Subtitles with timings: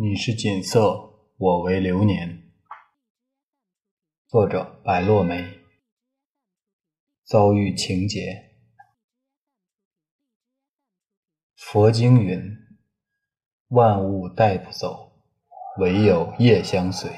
[0.00, 2.52] 你是锦瑟，我为流年。
[4.28, 5.58] 作者：白落梅。
[7.24, 8.52] 遭遇情节。
[11.56, 12.40] 佛经云
[13.70, 15.20] ：“万物带不走，
[15.80, 17.10] 唯有业相随。”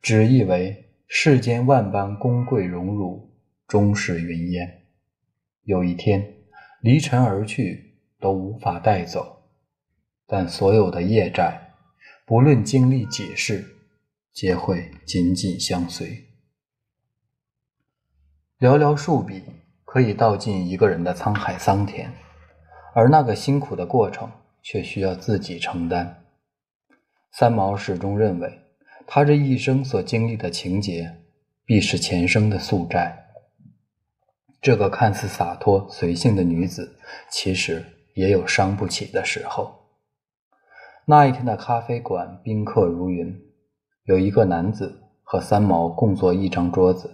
[0.00, 4.86] 只意为世间万般功贵荣辱，终是云烟。
[5.64, 6.46] 有一天，
[6.80, 9.37] 离尘而去，都无法带走。
[10.30, 11.72] 但所有的业债，
[12.26, 13.64] 不论经历几世，
[14.34, 16.26] 皆会紧紧相随。
[18.60, 19.42] 寥寥数笔，
[19.86, 22.12] 可以道尽一个人的沧海桑田，
[22.94, 24.30] 而那个辛苦的过程，
[24.62, 26.24] 却需要自己承担。
[27.32, 28.60] 三毛始终认为，
[29.06, 31.22] 他这一生所经历的情节，
[31.64, 33.30] 必是前生的宿债。
[34.60, 36.98] 这个看似洒脱随性的女子，
[37.30, 37.82] 其实
[38.14, 39.77] 也有伤不起的时候。
[41.10, 43.34] 那一天的咖啡馆宾客如云，
[44.04, 47.10] 有一个男子和三毛共坐一张桌子，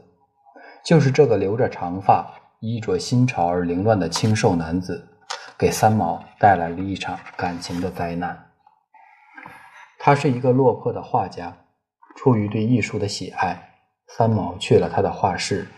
[0.84, 2.28] 就是这个留着长发、
[2.58, 5.00] 衣着新潮而凌乱的清瘦男子，
[5.56, 8.36] 给三毛带来了一场感情的灾难。
[10.00, 11.56] 他是一个落魄的画家，
[12.16, 13.74] 出于对艺术的喜爱，
[14.08, 15.68] 三毛去了他的画室。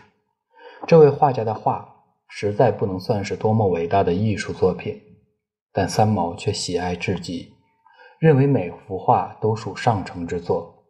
[0.87, 1.87] 这位画家的画
[2.27, 4.99] 实在不能算是多么伟大的艺术作品，
[5.71, 7.55] 但三毛却喜爱至极。
[8.19, 10.85] 认为每幅画都属上乘之作，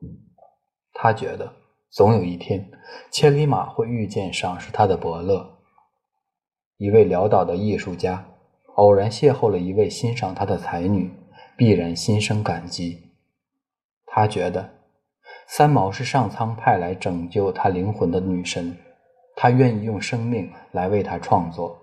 [0.93, 1.51] 他觉得
[1.89, 2.71] 总有一天，
[3.11, 5.57] 千里马会遇见赏识他的伯乐。
[6.77, 8.25] 一位潦倒的艺术家
[8.75, 11.11] 偶然邂逅了一位欣赏他的才女，
[11.57, 13.11] 必然心生感激。
[14.05, 14.69] 他觉得
[15.47, 18.77] 三毛是上苍派来拯救他灵魂的女神，
[19.35, 21.77] 他愿意用生命来为他创作。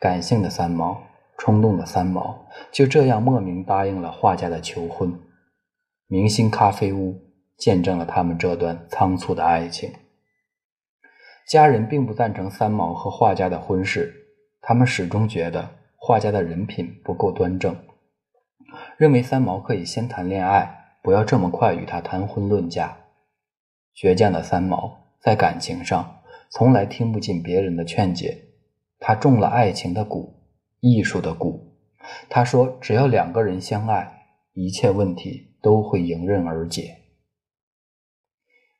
[0.00, 1.00] 感性的三毛。
[1.40, 5.18] 冲动的三毛就这样莫名答应了画家的求婚。
[6.06, 7.18] 明星咖啡屋
[7.56, 9.90] 见证了他们这段仓促的爱情。
[11.48, 14.14] 家人并不赞成三毛和画家的婚事，
[14.60, 17.74] 他们始终觉得画家的人品不够端正，
[18.98, 22.98] 认为三毛可以先谈恋爱，不要这么快与他谈婚论嫁。
[23.96, 28.44] 倔强的三毛在感情上从来听不进别人的劝解，
[28.98, 30.39] 他中了爱情的蛊。
[30.80, 31.76] 艺术的骨，
[32.28, 36.96] 他说：“只要两个人相爱，一切问题都会迎刃而解。”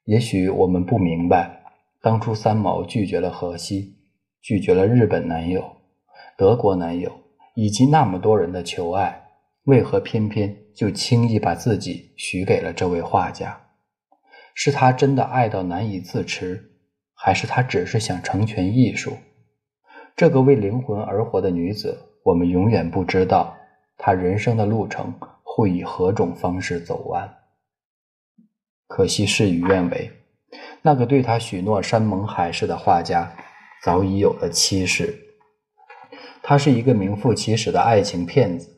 [0.05, 1.62] 也许我们不明白，
[2.00, 3.99] 当初三毛拒绝了荷西，
[4.41, 5.77] 拒绝了日本男友、
[6.37, 7.12] 德国男友，
[7.55, 9.28] 以及那么多人的求爱，
[9.65, 13.69] 为何偏偏就轻易把自己许给了这位画家？
[14.55, 16.72] 是他真的爱到难以自持，
[17.15, 19.12] 还是他只是想成全艺术？
[20.20, 23.56] 这个为灵魂而活的女子，我们永远不知道
[23.97, 27.38] 她人生的路程会以何种方式走完。
[28.86, 30.10] 可惜事与愿违，
[30.82, 33.34] 那个对她许诺山盟海誓的画家
[33.82, 35.19] 早已有了妻室。
[36.42, 38.69] 他是一个名副其实的爱情骗子，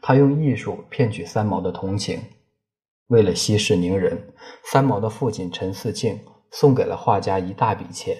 [0.00, 2.20] 他用艺术骗取三毛的同情。
[3.08, 4.32] 为了息事宁人，
[4.62, 6.20] 三毛的父亲陈四庆
[6.52, 8.16] 送给了画家一大笔钱。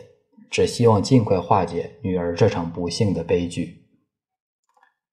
[0.57, 3.85] 只希望尽快化解女儿这场不幸的悲剧。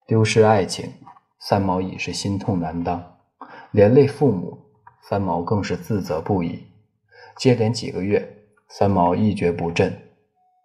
[0.07, 0.89] 丢失爱情，
[1.37, 3.17] 三毛已是心痛难当，
[3.71, 4.57] 连累父母，
[5.01, 6.63] 三毛更是自责不已。
[7.35, 8.25] 接连几个月，
[8.69, 9.93] 三毛一蹶不振，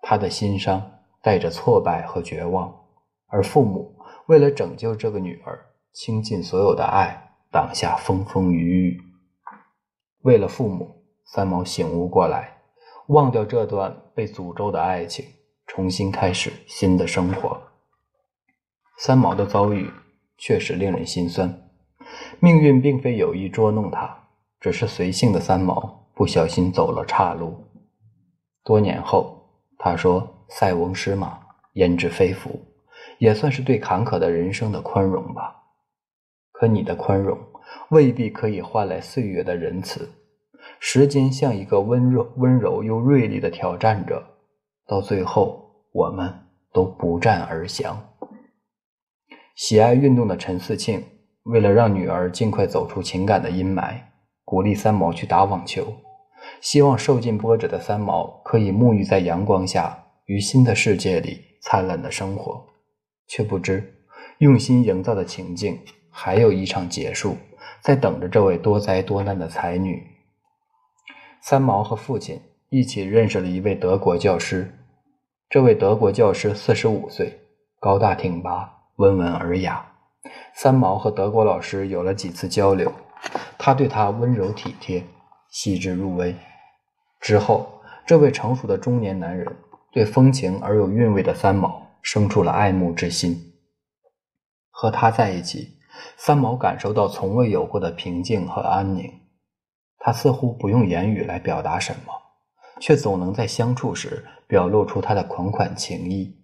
[0.00, 0.88] 他的心伤
[1.20, 2.72] 带着挫败和绝望，
[3.26, 3.96] 而父母
[4.28, 5.58] 为了拯救这个女儿，
[5.92, 9.02] 倾尽所有的爱，挡下风风雨雨。
[10.22, 12.57] 为了父母，三毛醒悟过来。
[13.08, 15.24] 忘掉这段被诅咒的爱情，
[15.66, 17.58] 重新开始新的生活。
[18.98, 19.90] 三毛的遭遇
[20.36, 21.70] 确实令人心酸，
[22.38, 24.28] 命运并非有意捉弄他，
[24.60, 27.64] 只是随性的三毛不小心走了岔路。
[28.62, 31.40] 多年后，他说：“塞翁失马，
[31.74, 32.60] 焉知非福，
[33.16, 35.56] 也算是对坎坷的人生的宽容吧。”
[36.52, 37.38] 可你的宽容
[37.88, 40.17] 未必可以换来岁月的仁慈。
[40.80, 44.24] 时间像一个温柔、温柔又锐利的挑战者，
[44.86, 46.32] 到最后，我们
[46.72, 48.08] 都不战而降。
[49.56, 51.04] 喜爱运动的陈思庆，
[51.42, 53.94] 为了让女儿尽快走出情感的阴霾，
[54.44, 55.92] 鼓励三毛去打网球，
[56.60, 62.64] 希望受尽波折的三毛可以沐浴在阳光下，于新的世界里灿烂的生活。
[63.26, 63.92] 却不知，
[64.38, 65.78] 用心营造的情境，
[66.08, 67.36] 还有一场结束，
[67.82, 70.02] 在等着这位多灾多难的才女。
[71.40, 74.74] 三毛和父亲一起认识了一位德国教师。
[75.48, 77.40] 这位德国教师四十五岁，
[77.80, 79.92] 高大挺拔，温文尔雅，
[80.54, 82.92] 三毛和德国老师有了几次交流，
[83.56, 85.02] 他对他温柔体贴，
[85.50, 86.36] 细致入微。
[87.20, 89.56] 之后，这位成熟的中年男人
[89.90, 93.36] 对风情而有韵味的三毛生出了爱慕之心。
[94.70, 95.78] 和他在一起，
[96.16, 99.10] 三毛感受到从未有过的平静和安宁。
[100.08, 102.14] 他似乎不用言语来表达什么，
[102.80, 106.34] 却总能在相处时表露出他的款款情意。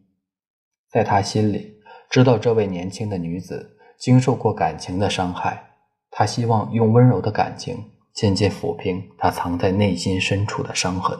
[0.91, 1.79] 在他心里，
[2.11, 3.79] 知道这位年轻的女子。
[3.97, 5.71] 经受过感情的伤害，
[6.11, 7.83] 他希望用温柔的感情
[8.13, 11.19] 渐渐抚平他藏在内心深处的伤痕。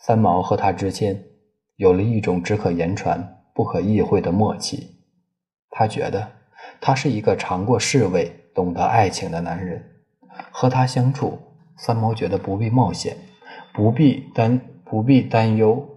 [0.00, 1.24] 三毛和他之间
[1.76, 4.98] 有了一种只可言传不可意会的默契。
[5.70, 6.30] 他觉得
[6.78, 9.99] 他是一个尝过世味、懂得爱情的男人。
[10.50, 11.38] 和他相处，
[11.76, 13.16] 三毛觉得不必冒险，
[13.72, 15.88] 不必担不必担忧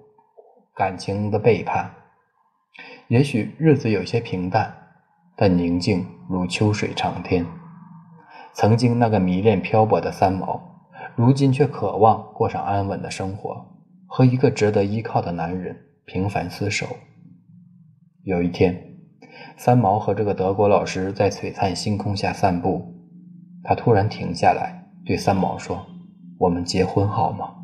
[0.75, 1.92] 感情的背叛。
[3.07, 4.80] 也许日子有些平淡。
[5.36, 7.44] 但宁静如秋水长天。
[8.54, 10.84] 曾经那个迷恋漂泊的三毛，
[11.16, 13.66] 如今却渴望过上安稳的生活，
[14.06, 15.75] 和一个值得依靠的男人
[16.06, 16.86] 平凡厮守。
[18.24, 18.80] 有一天，
[19.57, 23.02] 三毛和这个德国老师在璀璨星空下散步，
[23.63, 25.86] 他突然停下来对三毛说
[26.38, 27.56] ：“我们结婚好吗？”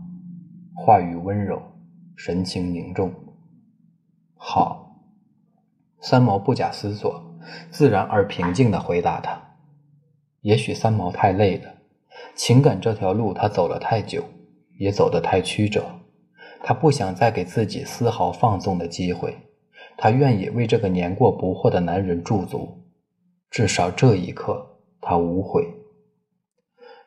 [0.75, 1.61] 话语温柔，
[2.15, 3.13] 神情凝重。
[4.35, 4.85] 好。
[6.01, 7.25] 三毛不假思索。
[7.71, 9.41] 自然而平静地回答他
[10.41, 11.73] ：“也许三毛太累了，
[12.35, 14.23] 情感这条路他走了太久，
[14.77, 15.85] 也走得太曲折，
[16.61, 19.35] 他不想再给自己丝毫放纵的机会。
[19.97, 22.83] 他愿意为这个年过不惑的男人驻足，
[23.49, 25.65] 至少这一刻他无悔。”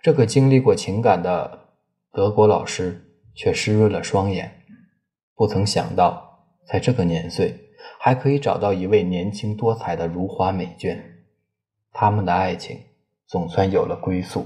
[0.02, 1.68] 这个经历过情感的
[2.12, 3.00] 德国老师
[3.36, 4.64] 却湿润了双眼，
[5.36, 7.58] 不曾想到在这个年岁。
[7.98, 11.00] 还可以找到一位年轻多彩的如花美眷，
[11.92, 12.78] 他们的爱情
[13.26, 14.44] 总算有了归宿。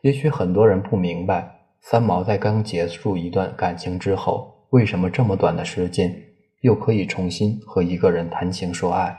[0.00, 6.12] 也许很多人不明白，三毛在刚结束一段感情之后，为什么这么短的时间
[6.60, 9.16] 又可以重新和一个人谈情说爱？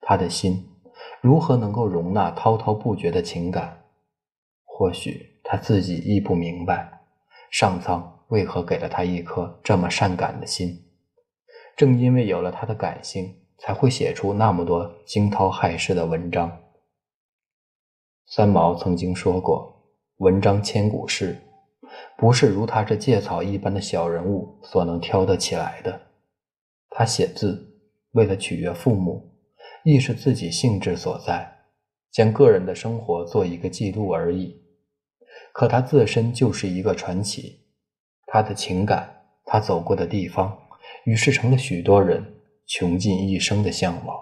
[0.00, 0.68] 他的心
[1.20, 3.79] 如何能够容纳滔滔不绝的情感？
[4.80, 7.02] 或许他自己亦不明白，
[7.50, 10.74] 上苍为何给了他一颗这么善感的心。
[11.76, 16.62] 正因为有了他的感性，才会写出那么多惊涛骇世的文章。
[18.26, 19.70] 三毛曾经说过
[20.16, 21.36] ：“文章千古事，
[22.16, 26.00] 不是如他这芥草一般的小人物所能挑得起来的。”
[26.88, 27.82] 他写字
[28.12, 29.30] 为了取悦父母，
[29.84, 31.58] 亦是自己兴致所在，
[32.10, 34.58] 将个人的生活做一个记录而已。
[35.52, 37.60] 可他自身就是一个传奇，
[38.26, 40.58] 他的情感，他走过的地方。
[41.04, 42.22] 于是成了许多人
[42.66, 44.16] 穷尽一生的向往。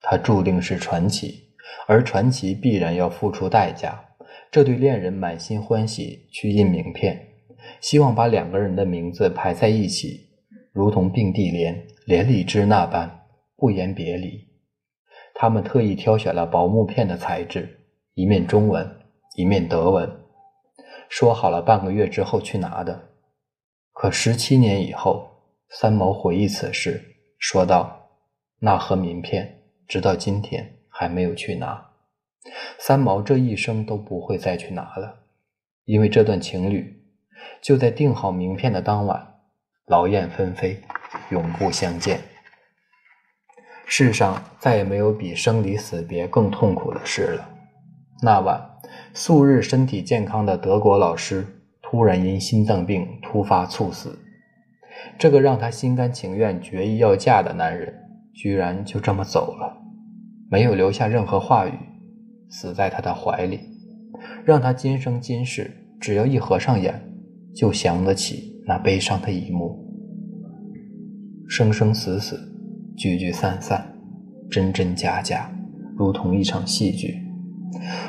[0.00, 1.54] 他注定是传奇，
[1.86, 4.04] 而传奇必然要付出代价。
[4.50, 7.28] 这对恋人满心欢喜去印名片，
[7.80, 10.28] 希望把两个人的名字排在一起，
[10.72, 13.26] 如同并蒂莲、连理枝那般
[13.56, 14.48] 不言别离。
[15.34, 17.80] 他们特意挑选了薄木片的材质，
[18.14, 18.86] 一面中文，
[19.34, 20.24] 一面德文，
[21.08, 23.08] 说好了半个月之后去拿的。
[23.92, 25.30] 可十七年以后，
[25.70, 28.10] 三毛回忆此事，说道
[28.60, 31.90] ：“那盒名片，直到今天还没有去拿。
[32.78, 35.20] 三毛这一生都不会再去拿了，
[35.84, 37.04] 因为这段情侣
[37.60, 39.34] 就在订好名片的当晚，
[39.86, 40.82] 劳燕分飞，
[41.30, 42.20] 永不相见。
[43.86, 47.48] 世上再也没有比生离死别更痛苦的事了。
[48.22, 48.71] 那晚，
[49.12, 51.46] 素日身体健康的德国老师。”
[51.84, 54.18] 突然因心脏病突发猝死，
[55.18, 57.92] 这个让他心甘情愿、决意要嫁的男人，
[58.32, 59.76] 居然就这么走了，
[60.50, 61.72] 没有留下任何话语，
[62.48, 63.60] 死在他的怀里，
[64.42, 66.98] 让他今生今世只要一合上眼，
[67.54, 69.78] 就想得起那悲伤的一幕。
[71.46, 72.40] 生生死死，
[72.96, 73.86] 聚聚散散，
[74.50, 75.52] 真真假假，
[75.98, 77.18] 如同一场戏剧。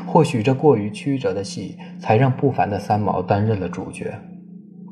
[0.07, 4.19] 或许这过于曲折的戏，才让不凡的三毛担任了主角。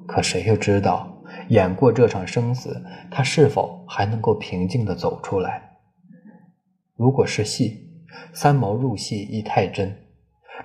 [0.07, 5.79] 可谁又知道，演过这场生死，他是否还能够平静地走出来？
[6.95, 7.89] 如果是戏，
[8.33, 9.95] 三毛入戏亦太真。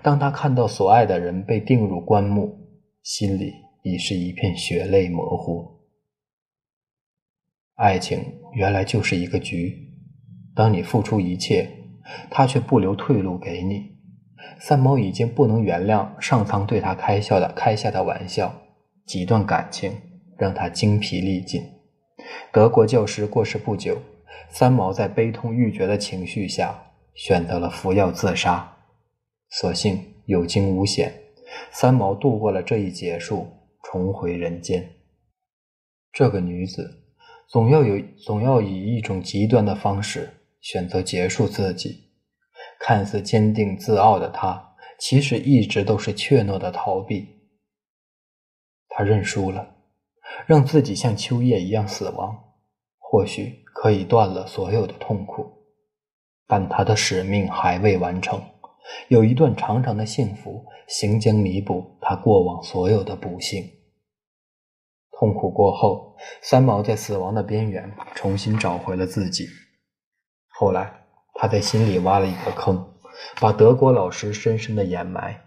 [0.03, 2.59] 当他看到所爱的人被钉入棺木，
[3.03, 5.81] 心里已是一片血泪模糊。
[7.77, 8.21] 爱情
[8.55, 9.93] 原来就是一个局，
[10.55, 11.69] 当你付出一切，
[12.31, 13.96] 他却不留退路给你。
[14.61, 18.55] 三毛已经不能原谅上苍对他开笑的开下的玩笑，
[19.07, 19.93] 几段感情
[20.39, 21.63] 让他精疲力尽。
[22.53, 24.01] 德国教师过世不久，
[24.49, 28.77] 三毛在悲痛欲绝的情绪下选择了服药自杀。
[29.51, 31.13] 所幸有惊无险，
[31.71, 33.47] 三毛度过了这一劫数，
[33.85, 34.89] 重回人间。
[36.13, 37.05] 这个女子
[37.47, 42.06] 总要有，总要以一种极端的方式选择结束自己。
[42.79, 47.29] 看似坚定自傲的他，其实一直都是怯懦的逃避。
[48.89, 49.77] 他认输了，
[50.47, 52.37] 让自己像秋叶一样死亡，
[52.99, 55.53] 或许可以断了所有的痛苦。
[56.47, 58.41] 但他的使命还未完成，
[59.09, 63.69] 有一段长长的幸福，行将弥补他过往所有的不幸。
[65.19, 69.47] 痛苦过后，三毛在死亡的边缘重新找回了自己。
[70.49, 71.06] 后来，
[71.39, 72.95] 他在心里挖了一个坑，
[73.41, 75.43] 把德国老师深深的掩埋。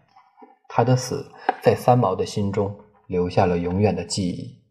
[0.68, 1.32] 他的死
[1.62, 4.62] 在三毛的心中留下了永远的记忆。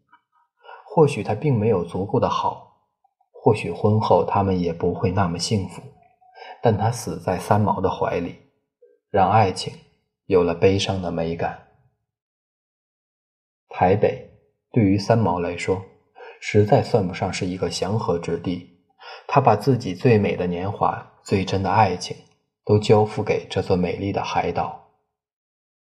[0.85, 2.81] 或许他并没有足够的好，
[3.31, 5.81] 或许婚后他们也不会那么幸福，
[6.61, 8.35] 但他死在三毛的怀里，
[9.09, 9.73] 让爱情
[10.25, 11.67] 有了悲伤的美感。
[13.69, 14.27] 台北。
[14.71, 15.83] 对于三毛来说，
[16.39, 18.83] 实在算不上是一个祥和之地。
[19.27, 22.15] 他把自己最美的年华、最真的爱情，
[22.65, 24.89] 都交付给这座美丽的海岛。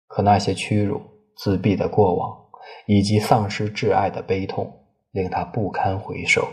[0.07, 1.01] 可那些屈辱、
[1.35, 2.37] 自闭的过往，
[2.85, 6.47] 以及丧失挚爱的悲痛，令他不堪回首。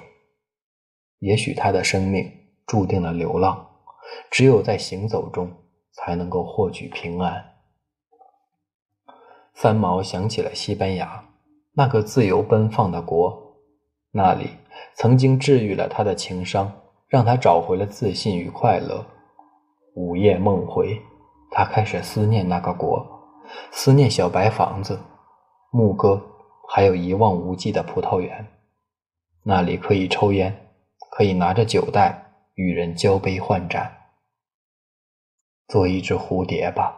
[1.19, 2.31] 也许他的生命
[2.67, 3.69] 注定了流浪，
[4.31, 5.53] 只有在行走中，
[5.93, 7.53] 才能够获取平安。
[9.55, 11.29] 三毛想起了西班牙。
[11.75, 13.57] 那个自由奔放的国，
[14.11, 14.51] 那里
[14.95, 16.82] 曾经治愈了他的情伤，
[17.13, 19.05] 让他找回了自信与快乐。
[19.95, 20.99] 午夜梦回，
[21.51, 23.07] 他开始思念那个国，
[23.71, 24.99] 思念小白房子、
[25.71, 26.23] 牧歌，
[26.71, 28.47] 还有一望无际的葡萄园。
[29.45, 30.71] 那里可以抽烟，
[31.11, 33.95] 可以拿着酒袋与人交杯换盏。
[35.69, 36.97] 做一只蝴蝶吧，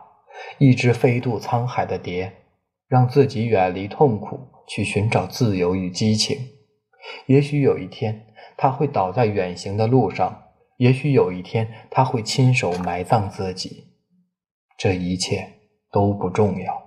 [0.58, 2.32] 一只飞渡沧海的蝶，
[2.86, 4.38] 让自己远离痛苦。
[4.66, 6.38] 去寻找自由与激情，
[7.26, 10.44] 也许有一天他会倒在远行的路上，
[10.76, 13.92] 也许有一天他会亲手埋葬自己，
[14.76, 15.46] 这一切
[15.90, 16.82] 都不重要。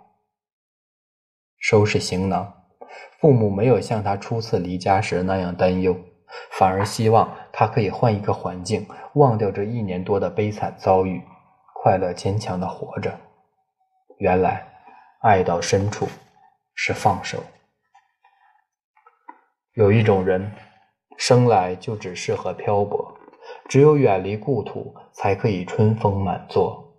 [1.59, 2.53] 收拾行囊，
[3.19, 5.97] 父母没有像他初次离家时那样担忧，
[6.51, 11.21] 反而希望他可以换一个环境，忘掉这一年多的悲惨遭遇，
[11.74, 13.19] 快乐坚强的活着。
[14.19, 14.67] 原来，
[15.21, 16.07] 爱到深处
[16.75, 17.43] 是放手。
[19.74, 20.51] 有一种人，
[21.17, 23.13] 生来就只适合漂泊，
[23.67, 26.95] 只有远离故土，才可以春风满座。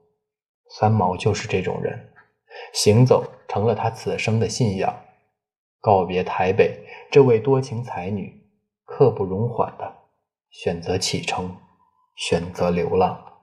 [0.68, 2.12] 三毛就是这种人，
[2.75, 4.94] 行走成了他此生的信仰。
[5.80, 8.42] 告别台北这位多情才女，
[8.84, 9.94] 刻不容缓的
[10.50, 11.56] 选择启程，
[12.16, 13.38] 选择流浪。